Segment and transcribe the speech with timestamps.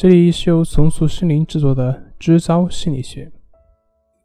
[0.00, 3.30] 这里是由松塑心灵制作的支招心理学，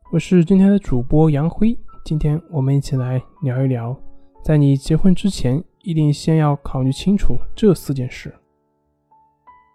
[0.10, 1.78] 我是今天的主播杨辉。
[2.06, 3.94] 今天我们一起来聊一聊，
[4.42, 8.34] 在你结婚之前，一定先要考虑清楚这四件事。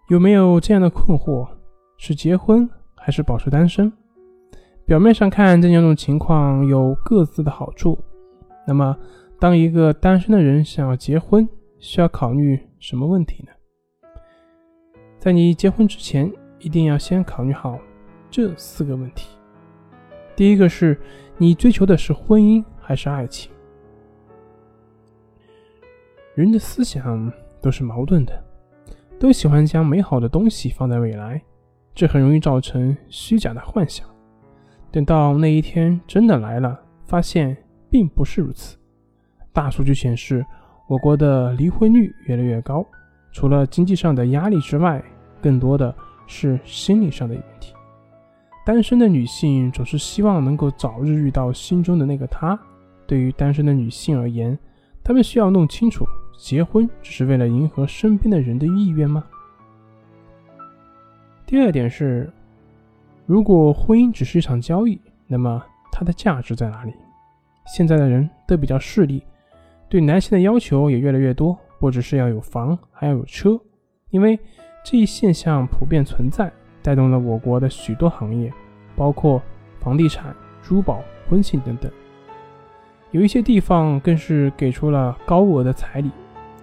[0.08, 1.46] 有没有这样的困惑？
[1.98, 3.92] 是结婚还是保持单身？
[4.86, 7.98] 表面上看，这两种情况有各自的好处。
[8.66, 8.96] 那么，
[9.38, 11.46] 当一个单身的人想要结婚，
[11.78, 13.52] 需要考虑什么问题呢？
[15.20, 17.78] 在你结婚之前，一定要先考虑好
[18.30, 19.28] 这四个问题。
[20.34, 20.98] 第一个是，
[21.36, 23.52] 你追求的是婚姻还是爱情？
[26.34, 28.42] 人的思想都是矛盾的，
[29.18, 31.42] 都喜欢将美好的东西放在未来，
[31.94, 34.08] 这很容易造成虚假的幻想。
[34.90, 37.54] 等到那一天真的来了，发现
[37.90, 38.78] 并不是如此。
[39.52, 40.42] 大数据显示，
[40.88, 42.82] 我国的离婚率越来越高。
[43.32, 45.00] 除了经济上的压力之外，
[45.42, 45.94] 更多的
[46.26, 47.74] 是心理上的问题。
[48.64, 52.58] 单身的女性总是希望能够早日遇到心中的那个他。
[53.06, 54.56] 对于单身的女性而言，
[55.02, 56.04] 她们需要弄清楚：
[56.38, 59.24] 结婚只是为了迎合身边的人的意愿吗？
[61.46, 62.32] 第二点是，
[63.26, 66.92] 如果婚姻只是一场交易，那么它的价值在哪里？
[67.66, 69.22] 现在的人都比较势利，
[69.88, 71.58] 对男性的要求也越来越多。
[71.80, 73.58] 不只是要有房，还要有车，
[74.10, 74.38] 因为
[74.82, 76.50] 这一现象普遍存在，
[76.82, 78.52] 带动了我国的许多行业，
[78.96, 79.40] 包括
[79.78, 81.90] 房地产、珠宝、婚庆等等。
[83.10, 86.10] 有一些地方更是给出了高额的彩礼，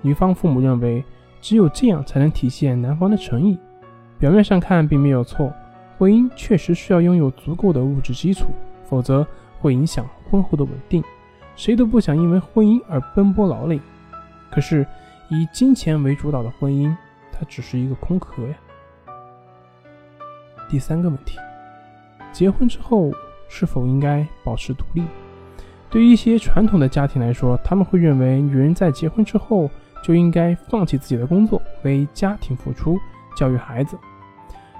[0.02, 1.04] 女方父母认为
[1.42, 3.58] 只有这样才能体现男方的诚意。
[4.18, 5.54] 表面上看并没有错，
[5.98, 8.48] 婚姻确实需要拥有足够的物质基础，
[8.84, 9.26] 否则
[9.60, 11.04] 会影响婚后的稳定。
[11.56, 13.80] 谁都不想因为婚姻而奔波劳累，
[14.52, 14.86] 可是。
[15.30, 16.90] 以金钱为主导的婚姻，
[17.38, 18.56] 它只是一个空壳呀。
[20.68, 21.38] 第三个问题，
[22.32, 23.12] 结婚之后
[23.48, 25.04] 是否应该保持独立？
[25.90, 29.70] 对于一些传统的家庭来说，他们会认为女人在结婚之后
[30.02, 32.98] 就应该放弃自己的工作，为家庭付出，
[33.36, 33.98] 教育孩子。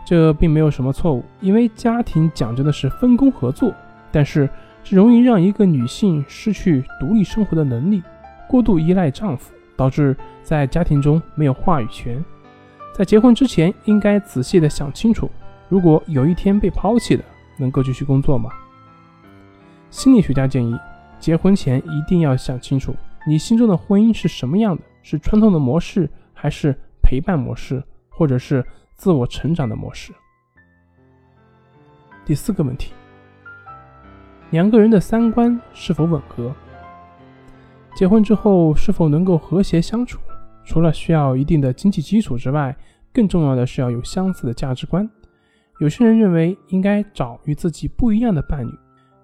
[0.06, 3.74] 这并没有什么错误，因为家庭讲究的是分工合作。
[4.12, 4.50] 但是，
[4.84, 8.02] 这容易让一个女性失去独立生活的能力，
[8.50, 9.54] 过度依赖丈夫。
[9.78, 12.26] 导致在家庭中没有话语权，
[12.98, 15.30] 在结婚之前应该仔细的想清楚，
[15.70, 17.24] 如果有一天被抛弃了，
[17.56, 18.50] 能够继续工作吗？
[19.92, 20.76] 心理学家建议，
[21.20, 22.96] 结婚前一定要想清楚，
[23.28, 28.66] 你心中的婚姻是什么样的，是传统的模式，还是陪伴模式，或者是
[28.96, 30.12] 自我成长的模式？
[32.26, 32.94] 第四个问题，
[34.50, 36.52] 两个人的三观是否吻合？
[37.96, 40.20] 结婚之后是否能够和谐相处？
[40.68, 42.76] 除了需要一定的经济基础之外，
[43.14, 45.10] 更重要的是要有相似的价值观。
[45.80, 48.72] 有些人认为应该找与自己不一样的伴侣，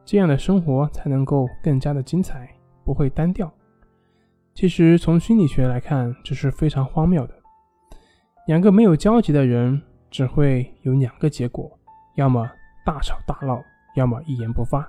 [0.05, 2.49] 这样的生活才能够更加的精彩，
[2.85, 3.51] 不会单调。
[4.55, 7.33] 其实从心理学来看，这是非常荒谬的。
[8.47, 11.69] 两个没有交集的人只会有两个结果：
[12.15, 12.49] 要么
[12.85, 13.61] 大吵大闹，
[13.97, 14.87] 要么一言不发。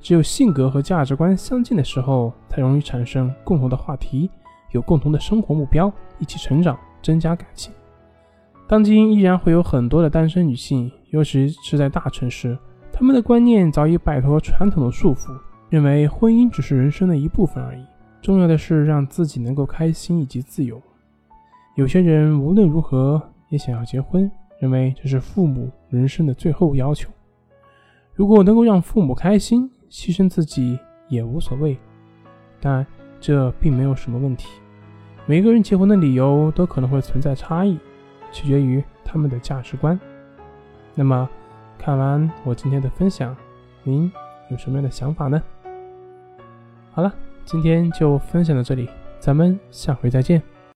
[0.00, 4.30] 只有性格和价值观相近的时候，才容易产生共同的话题，
[4.72, 7.72] 有共同的生活目标，一起成长，增加感情。
[8.68, 12.56] 当今依然会有很多的单身女性，尤其是在大城市，
[12.92, 15.36] 她们的观念早已摆脱传统的束缚，
[15.68, 17.84] 认为婚姻只是人生的一部分而已，
[18.22, 20.80] 重要的是让自己能够开心以及自由。
[21.76, 24.30] 有些人无论如何也想要结婚，
[24.60, 27.10] 认为这是父母人生的最后要求。
[28.14, 30.78] 如果能够让父母开心，牺牲自己
[31.08, 31.76] 也无所谓，
[32.60, 32.86] 但
[33.20, 34.48] 这并没有什么问题。
[35.26, 37.78] 每个人结婚的理由都可能会存在差异，
[38.32, 39.98] 取决于他们的价值观。
[40.94, 41.28] 那么，
[41.78, 43.36] 看完我今天的分享，
[43.84, 44.10] 您
[44.50, 45.40] 有什么样的想法呢？
[46.90, 47.14] 好了，
[47.44, 48.88] 今天就分享到这里，
[49.20, 50.42] 咱们下回再见。